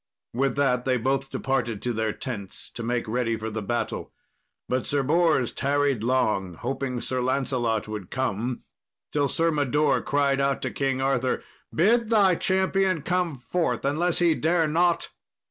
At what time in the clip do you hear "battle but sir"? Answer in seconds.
3.61-5.03